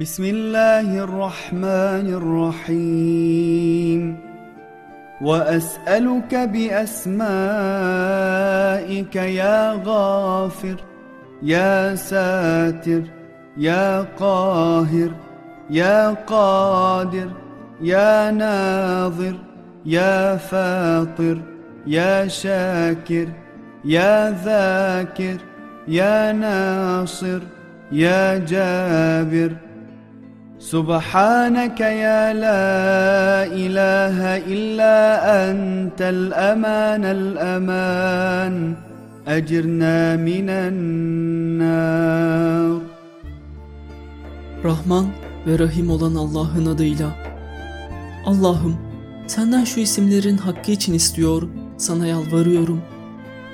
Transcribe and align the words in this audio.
بسم 0.00 0.24
الله 0.24 1.04
الرحمن 1.04 2.06
الرحيم. 2.20 4.16
وأسألك 5.22 6.34
بأسمائك 6.34 7.16
يا 9.16 9.82
غافر 9.86 10.76
يا 11.42 11.94
ساتر 11.94 13.02
يا 13.56 14.02
قاهر 14.02 15.10
يا 15.70 16.10
قادر 16.10 17.28
يا 17.80 18.30
ناظر 18.30 19.34
يا 19.86 20.36
فاطر 20.36 21.38
يا 21.86 22.28
شاكر 22.28 23.28
يا 23.84 24.30
ذاكر 24.44 25.36
يا 25.88 26.32
ناصر 26.32 27.40
يا 27.92 28.38
جابر. 28.38 29.65
سبحانك 30.61 31.79
يا 31.79 32.33
لا 32.33 32.63
إله 33.49 34.37
إلا 34.53 34.97
أنت 35.49 36.01
الأمان 36.01 37.03
الأمان 37.17 38.55
أجرنا 39.27 40.15
من 40.15 40.47
النار 40.67 42.11
Rahman 44.63 45.05
ve 45.47 45.59
Rahim 45.59 45.89
olan 45.89 46.15
Allah'ın 46.15 46.65
adıyla. 46.65 47.15
Allah'ım 48.25 48.77
senden 49.27 49.63
şu 49.63 49.79
isimlerin 49.79 50.37
hakkı 50.37 50.71
için 50.71 50.93
istiyor, 50.93 51.43
sana 51.77 52.07
yalvarıyorum. 52.07 52.81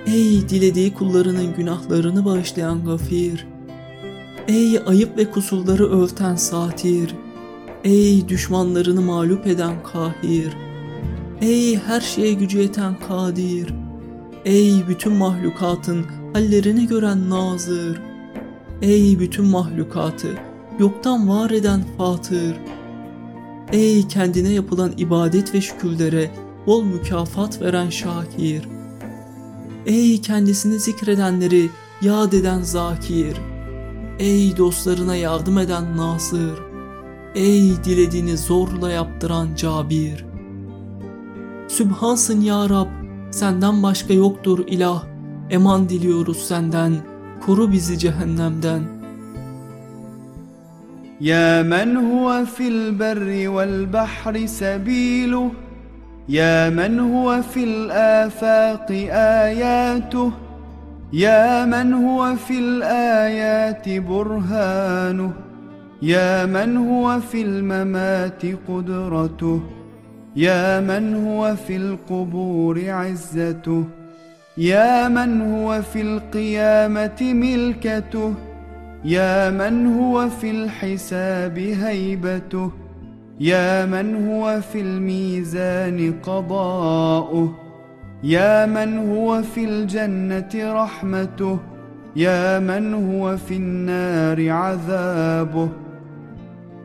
Ey 0.07 0.49
dilediği 0.49 0.93
kullarının 0.93 1.55
günahlarını 1.57 2.25
bağışlayan 2.25 2.85
gafir. 2.85 3.47
Ey 4.48 4.78
ayıp 4.86 5.18
ve 5.18 5.30
kusurları 5.30 5.90
örten 5.90 6.36
satir. 6.36 7.14
Ey 7.84 8.28
düşmanlarını 8.28 9.00
mağlup 9.00 9.46
eden 9.46 9.82
kahir. 9.82 10.52
Ey 11.40 11.76
her 11.76 12.00
şeye 12.00 12.32
gücü 12.32 12.58
yeten 12.58 12.94
kadir. 13.08 13.74
Ey 14.44 14.88
bütün 14.88 15.12
mahlukatın 15.12 16.06
hallerini 16.32 16.86
gören 16.86 17.30
nazır. 17.30 18.00
Ey 18.82 19.18
bütün 19.18 19.44
mahlukatı 19.44 20.28
yoktan 20.78 21.28
var 21.28 21.50
eden 21.50 21.84
Fatır. 21.98 22.56
Ey 23.72 24.08
kendine 24.08 24.52
yapılan 24.52 24.92
ibadet 24.96 25.54
ve 25.54 25.60
şükürlere 25.60 26.30
bol 26.66 26.84
mükafat 26.84 27.60
veren 27.60 27.90
Şakir. 27.90 28.68
Ey 29.86 30.20
kendisini 30.20 30.78
zikredenleri 30.78 31.70
yad 32.02 32.32
eden 32.32 32.62
Zakir. 32.62 33.51
Ey 34.21 34.57
dostlarına 34.57 35.15
yardım 35.15 35.57
eden 35.57 35.97
Nasır. 35.97 36.59
Ey 37.35 37.83
dilediğini 37.83 38.37
zorla 38.37 38.91
yaptıran 38.91 39.55
Cabir. 39.55 40.25
Sübhansın 41.67 42.41
ya 42.41 42.69
Rab, 42.69 42.87
senden 43.31 43.83
başka 43.83 44.13
yoktur 44.13 44.59
ilah. 44.67 45.03
Eman 45.49 45.89
diliyoruz 45.89 46.37
senden, 46.37 46.93
koru 47.45 47.71
bizi 47.71 47.99
cehennemden.'' 47.99 48.97
يا 51.21 51.63
من 51.63 51.97
هو 51.97 52.45
في 52.45 52.67
البر 52.67 53.49
والبحر 53.49 54.45
سبيله 54.45 55.51
يا 56.29 56.69
من 56.69 56.99
هو 56.99 57.41
في 57.41 57.63
الآفاق 57.63 58.91
آياته 59.11 60.31
يا 61.12 61.64
من 61.64 61.92
هو 61.92 62.36
في 62.36 62.58
الآيات 62.58 63.88
برهانه؟ 63.88 65.32
يا 66.02 66.46
من 66.46 66.76
هو 66.76 67.20
في 67.20 67.42
الممات 67.42 68.42
قدرته؟ 68.68 69.60
يا 70.36 70.80
من 70.80 71.26
هو 71.26 71.56
في 71.56 71.76
القبور 71.76 72.90
عزته؟ 72.90 73.84
يا 74.58 75.08
من 75.08 75.40
هو 75.40 75.82
في 75.82 76.00
القيامة 76.00 77.18
ملكته؟ 77.20 78.34
يا 79.04 79.50
من 79.50 79.86
هو 79.86 80.28
في 80.28 80.50
الحساب 80.50 81.58
هيبته؟ 81.58 82.70
يا 83.40 83.86
من 83.86 84.28
هو 84.28 84.60
في 84.72 84.80
الميزان 84.80 86.14
قضاؤه؟ 86.22 87.54
يا 88.23 88.65
من 88.65 89.09
هو 89.09 89.41
في 89.41 89.65
الجنة 89.65 90.49
رحمته 90.55 91.59
يا 92.15 92.59
من 92.59 92.93
هو 92.93 93.37
في 93.37 93.55
النار 93.55 94.49
عذابه 94.49 95.69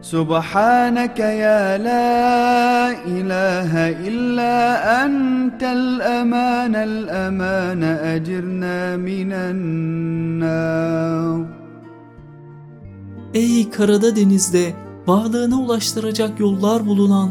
سبحانك 0.02 1.18
يا 1.18 1.78
لا 1.78 2.90
إله 3.06 3.72
إلا 4.08 4.56
أنت 5.04 5.62
الأمان 5.62 6.74
الأمان 6.76 7.82
أجرنا 7.84 8.96
من 8.96 9.32
النار 9.32 11.02
Ey 13.34 13.70
karada 13.70 14.16
denizde 14.16 14.72
varlığına 15.06 15.60
ulaştıracak 15.60 16.40
yollar 16.40 16.86
bulunan, 16.86 17.30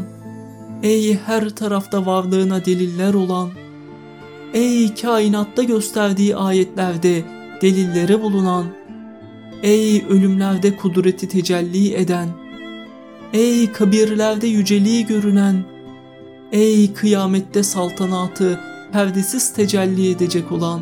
ey 0.82 1.18
her 1.26 1.48
tarafta 1.48 2.06
varlığına 2.06 2.64
deliller 2.64 3.14
olan, 3.14 3.48
ey 4.53 4.95
kainatta 4.95 5.63
gösterdiği 5.63 6.35
ayetlerde 6.35 7.23
delilleri 7.61 8.21
bulunan, 8.21 8.65
ey 9.63 10.05
ölümlerde 10.09 10.75
kudreti 10.75 11.27
tecelli 11.27 11.93
eden, 11.93 12.29
ey 13.33 13.71
kabirlerde 13.71 14.47
yüceliği 14.47 15.05
görünen, 15.05 15.63
ey 16.51 16.93
kıyamette 16.93 17.63
saltanatı 17.63 18.59
perdesiz 18.91 19.53
tecelli 19.53 20.11
edecek 20.11 20.51
olan, 20.51 20.81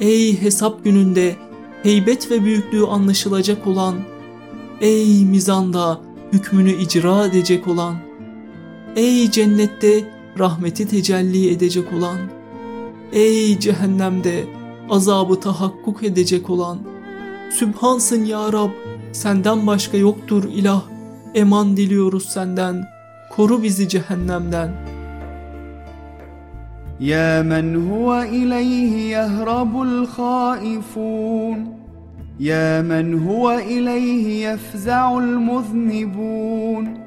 ey 0.00 0.42
hesap 0.42 0.84
gününde 0.84 1.36
heybet 1.82 2.30
ve 2.30 2.44
büyüklüğü 2.44 2.84
anlaşılacak 2.84 3.66
olan, 3.66 3.94
ey 4.80 5.24
mizanda 5.24 6.00
hükmünü 6.32 6.72
icra 6.72 7.26
edecek 7.26 7.68
olan, 7.68 7.96
ey 8.96 9.30
cennette 9.30 10.04
rahmeti 10.38 10.88
tecelli 10.88 11.50
edecek 11.50 11.92
olan, 11.92 12.35
ey 13.13 13.59
cehennemde 13.59 14.45
azabı 14.89 15.39
tahakkuk 15.39 16.03
edecek 16.03 16.49
olan, 16.49 16.77
Sübhansın 17.51 18.25
ya 18.25 18.53
Rab, 18.53 18.71
senden 19.11 19.67
başka 19.67 19.97
yoktur 19.97 20.43
ilah, 20.43 20.83
eman 21.35 21.77
diliyoruz 21.77 22.25
senden, 22.29 22.87
koru 23.29 23.63
bizi 23.63 23.89
cehennemden.'' 23.89 25.01
يا 27.01 27.41
من 27.41 27.89
هو 27.89 28.21
إليه 28.21 29.17
يهرب 29.17 29.81
الخائفون 29.81 31.57
يا 32.39 32.81
من 32.81 33.27
هو 33.27 33.51
إليه 33.51 34.49
يفزع 34.49 35.17
المذنبون 35.17 36.97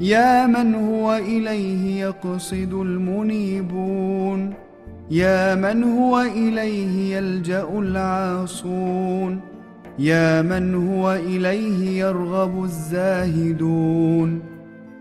يا 0.00 0.46
من 0.46 0.74
هو 0.74 1.16
إليه 1.16 2.00
يقصد 2.00 2.72
المنيبون 2.72 4.54
يا 5.11 5.55
من 5.55 5.83
هو 5.83 6.21
إليه 6.21 7.15
يلجأ 7.17 7.67
العاصون؟ 7.79 9.39
يا 9.99 10.41
من 10.41 10.75
هو 10.75 11.13
إليه 11.13 11.99
يرغب 11.99 12.63
الزاهدون؟ 12.63 14.41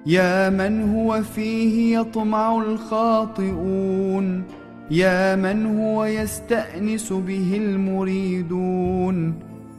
يا 0.07 0.51
من 0.51 0.95
هو 0.95 1.23
فيه 1.23 1.99
يطمع 1.99 2.63
الخاطئون؟ 2.63 4.43
يا 4.91 5.37
من 5.37 5.67
هو 5.67 6.05
يستأنس 6.05 7.13
به 7.13 7.57
المريدون؟ 7.57 9.35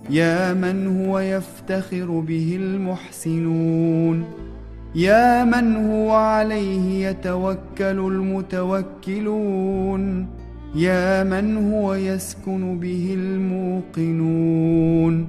يا 0.10 0.54
من 0.54 1.06
هو 1.06 1.20
يفتخر 1.20 2.20
به 2.20 2.58
المحسنون؟ 2.62 4.26
يا 4.96 5.44
من 5.44 5.76
هو 5.76 6.12
عليه 6.12 7.08
يتوكل 7.08 8.00
المتوكلون. 8.14 10.28
يا 10.76 11.24
من 11.24 11.72
هو 11.72 11.94
يسكن 11.94 12.80
به 12.80 13.18
الموقنون. 13.20 15.28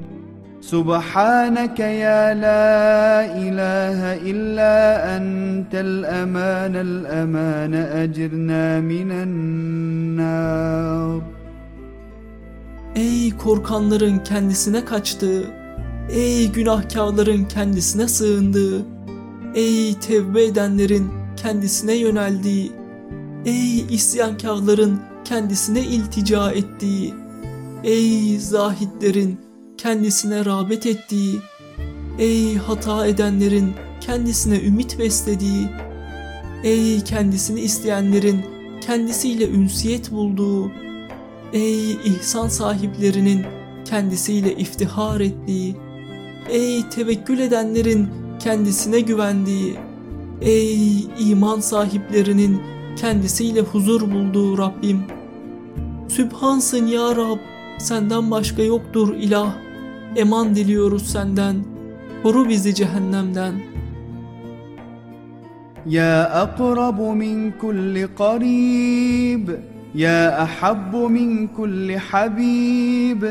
سبحانك 0.61 1.81
يا 1.81 2.35
لا 2.35 3.25
إله 3.47 4.01
إلا 4.31 4.77
أنت 5.17 5.75
الأمان 5.75 6.77
الأمان 6.77 7.75
أجرنا 7.75 8.81
من 8.81 9.11
النار. 9.11 11.23
Ey 12.97 13.37
korkanların 13.37 14.19
kendisine 14.19 14.85
kaçtığı, 14.85 15.45
ey 16.11 16.53
günahkarların 16.53 17.45
kendisine 17.45 18.09
sığındığı, 18.09 18.83
ey 19.55 19.95
tevbe 19.95 20.45
edenlerin 20.45 21.09
kendisine 21.37 21.95
yöneldiği, 21.95 22.73
ey 23.45 23.95
isyankarların 23.95 25.01
kendisine 25.25 25.81
iltica 25.81 26.51
ettiği, 26.51 27.15
ey 27.85 28.39
zahitlerin 28.39 29.41
kendisine 29.79 30.45
rağbet 30.45 30.87
ettiği, 30.87 31.41
Ey 32.21 32.57
hata 32.57 33.07
edenlerin 33.07 33.73
kendisine 34.01 34.61
ümit 34.61 34.99
beslediği, 34.99 35.69
ey 36.65 37.01
kendisini 37.01 37.61
isteyenlerin 37.61 38.45
kendisiyle 38.81 39.49
ünsiyet 39.49 40.13
bulduğu, 40.13 40.71
ey 41.53 41.93
ihsan 41.93 42.49
sahiplerinin 42.49 43.45
kendisiyle 43.85 44.57
iftihar 44.57 45.21
ettiği, 45.21 45.77
ey 46.49 46.89
tevekkül 46.89 47.39
edenlerin 47.39 48.09
kendisine 48.41 49.01
güvendiği, 49.01 49.77
ey 50.41 51.01
iman 51.19 51.61
sahiplerinin 51.61 52.61
kendisiyle 52.97 53.61
huzur 53.61 54.01
bulduğu 54.01 54.59
Rabbim. 54.59 55.03
Sübhansın 56.09 56.87
ya 56.87 57.17
Rab, 57.17 57.39
senden 57.79 58.31
başka 58.31 58.63
yoktur 58.63 59.15
ilah. 59.15 59.55
Eman 60.17 60.55
diliyoruz 60.55 61.07
senden. 61.07 61.57
Koru 62.23 62.49
bizi 62.49 62.75
cehennemden. 62.75 63.55
Ya 65.87 66.31
akrabu 66.31 67.15
min 67.15 67.53
kulli 67.61 68.09
qarib, 68.19 69.49
ya 69.95 70.39
ahabbu 70.39 71.11
min 71.11 71.49
kulli 71.49 71.97
habib, 71.97 73.23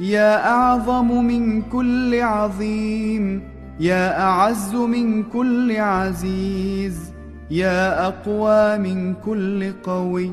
ya 0.00 0.42
a'zamu 0.44 1.22
min 1.22 1.62
kulli 1.62 2.26
azim. 2.26 3.42
يا 3.80 4.20
أعز 4.22 4.74
من 4.74 5.22
كل 5.22 5.76
عزيز 5.76 7.12
يا 7.50 8.06
أقوى 8.08 8.78
من 8.78 9.14
كل 9.14 9.72
قوي 9.82 10.32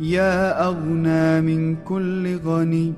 يا 0.00 0.66
أغنى 0.66 1.40
من 1.40 1.76
كل 1.76 2.36
غني 2.36 2.92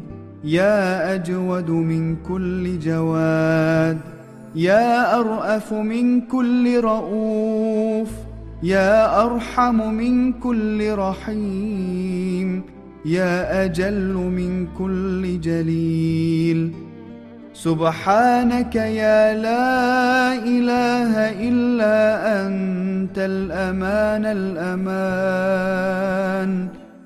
يا 0.44 1.14
أجود 1.14 1.70
من 1.70 2.16
كل 2.16 2.78
جواد 2.78 3.98
يا 4.54 5.20
أرأف 5.20 5.72
من 5.72 6.20
كل 6.20 6.80
رؤوف 6.80 8.08
يا 8.62 9.24
أرحم 9.24 9.94
من 9.94 10.32
كل 10.32 10.94
رحيم 10.94 12.62
يا 13.04 13.64
أجل 13.64 14.14
من 14.14 14.66
كل 14.78 15.40
جليل. 15.40 16.91
سبحانك 17.61 18.75
يا 18.75 19.33
لا 19.33 20.33
إله 20.53 21.13
إلا 21.49 21.97
أنت 22.45 23.17
الأمان 23.17 24.25
الأمان 24.37 25.71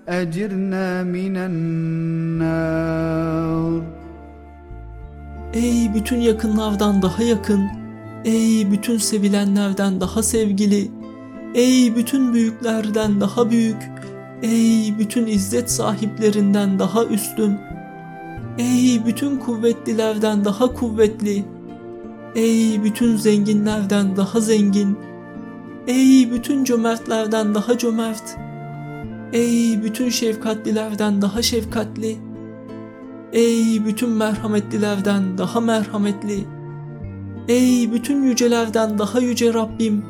أجرنا 0.10 1.04
من 1.04 1.36
النار 1.48 2.92
Ey 5.54 5.94
bütün 5.96 6.20
yakınlardan 6.20 7.02
daha 7.02 7.24
yakın, 7.24 7.70
ey 8.26 8.72
bütün 8.72 8.98
sevilenlerden 8.98 10.02
daha 10.02 10.24
sevgili, 10.24 10.92
ey 11.56 11.96
bütün 11.96 12.34
büyüklerden 12.34 13.22
daha 13.22 13.50
büyük, 13.50 13.92
ey 14.44 14.94
bütün 15.00 15.28
izzet 15.28 15.72
sahiplerinden 15.72 16.80
daha 16.80 17.06
üstün, 17.06 17.58
ey 18.59 19.07
bütün 19.07 19.37
kuvvetlilerden 19.37 20.45
daha 20.45 20.73
kuvvetli, 20.75 21.45
ey 22.35 22.85
bütün 22.85 23.17
zenginlerden 23.17 24.17
daha 24.17 24.41
zengin, 24.41 24.99
ey 25.87 26.31
bütün 26.31 26.65
cömertlerden 26.65 27.55
daha 27.55 27.79
cömert, 27.79 28.39
ey 29.33 29.83
bütün 29.83 30.09
şefkatlilerden 30.09 31.23
daha 31.23 31.43
şefkatli, 31.43 32.19
Ey 33.33 33.85
bütün 33.85 34.11
merhametlilerden 34.11 35.39
daha 35.39 35.61
merhametli. 35.61 36.45
Ey 37.49 37.93
bütün 37.93 38.23
yücelerden 38.23 38.99
daha 38.99 39.21
yüce 39.21 39.55
Rabbim. 39.55 40.05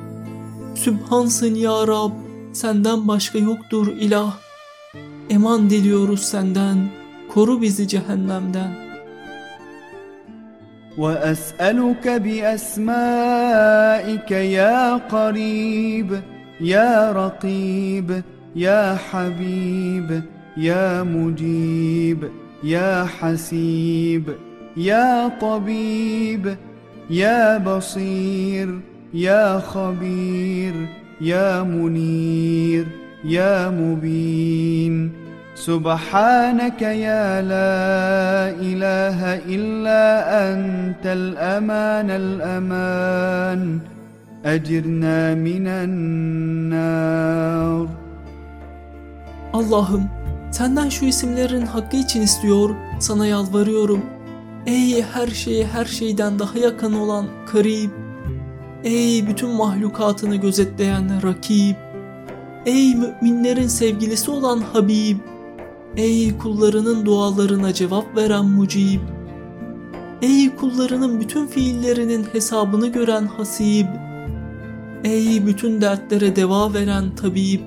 Sübhansın 0.74 1.54
ya 1.54 1.86
Rab. 1.86 2.10
Senden 2.52 3.08
başka 3.08 3.38
yoktur 3.38 3.86
ilah. 3.86 4.38
Eman 5.30 5.70
diliyoruz 5.70 6.22
senden. 6.22 6.90
Koru 7.36 7.60
bizi 7.62 7.88
cehennemden. 7.88 8.86
وأسألك 10.98 12.08
بأسمائك 12.24 13.10
يا 14.30 14.96
قريب 14.96 16.20
يا 16.60 17.12
رقيب 17.12 18.22
يا 18.56 18.96
حبيب 19.10 20.22
يا 20.56 21.02
مجيب 21.02 22.30
يا 22.64 23.04
حسيب 23.04 24.24
يا 24.76 25.28
طبيب 25.28 26.56
يا 27.10 27.58
بصير 27.58 28.80
يا 29.14 29.58
خبير 29.58 30.74
يا 31.20 31.62
منير 31.62 32.86
يا 33.24 33.70
مبين 33.70 35.25
سبحانك 35.55 36.81
يا 36.81 37.41
لا 37.41 37.75
إله 38.69 39.19
إلا 39.55 40.03
أنت 40.49 41.05
الأمان 41.05 42.09
الأمان 42.09 43.61
أجرنا 44.45 45.35
من 45.35 45.67
النار 45.67 46.81
Allah'ım 49.53 50.09
senden 50.51 50.89
şu 50.89 51.05
isimlerin 51.05 51.65
hakkı 51.65 51.97
için 51.97 52.21
istiyor, 52.21 52.69
sana 52.99 53.25
yalvarıyorum. 53.25 54.05
Ey 54.65 55.03
her 55.13 55.27
şeye 55.27 55.65
her 55.67 55.85
şeyden 55.85 56.39
daha 56.39 56.59
yakın 56.59 56.93
olan 56.93 57.25
Karib, 57.51 57.91
ey 58.83 59.27
bütün 59.27 59.49
mahlukatını 59.49 60.35
gözetleyen 60.35 61.23
Rakib, 61.23 61.75
ey 62.65 62.95
müminlerin 62.95 63.67
sevgilisi 63.67 64.31
olan 64.31 64.61
Habib, 64.73 65.17
ey 65.96 66.38
kullarının 66.38 67.06
dualarına 67.06 67.72
cevap 67.74 68.16
veren 68.16 68.44
Mucib, 68.44 69.00
ey 70.22 70.56
kullarının 70.56 71.20
bütün 71.20 71.46
fiillerinin 71.46 72.26
hesabını 72.32 72.88
gören 72.88 73.26
Hasib, 73.26 73.86
ey 75.04 75.46
bütün 75.46 75.80
dertlere 75.80 76.36
deva 76.36 76.74
veren 76.74 77.14
Tabib, 77.16 77.60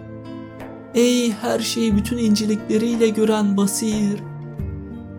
Ey 0.96 1.32
her 1.32 1.60
şeyi 1.60 1.98
bütün 1.98 2.18
incelikleriyle 2.18 3.10
gören 3.10 3.58
basir. 3.58 4.20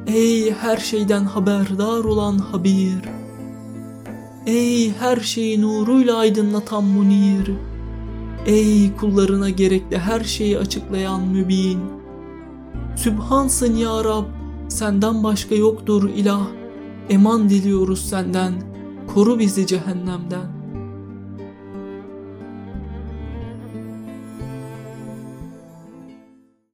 Ey 0.07 0.53
her 0.53 0.77
şeyden 0.77 1.25
haberdar 1.25 2.05
olan 2.05 2.39
habir. 2.39 3.01
Ey 4.47 4.93
her 4.93 5.17
şeyi 5.17 5.63
nuruyla 5.63 6.17
aydınlatan 6.17 6.85
munir. 6.85 7.51
Ey 8.47 8.97
kullarına 8.97 9.51
gerekli 9.51 9.99
her 9.99 10.25
şeyi 10.25 10.59
açıklayan 10.59 11.29
mübin. 11.29 11.81
Sübhansın 12.97 13.77
ya 13.77 14.05
Rab, 14.05 14.25
senden 14.69 15.25
başka 15.25 15.55
yoktur 15.55 16.11
ilah. 16.11 16.47
Eman 17.09 17.49
diliyoruz 17.49 18.09
senden, 18.09 18.55
koru 19.15 19.39
bizi 19.39 19.67
cehennemden. 19.67 20.60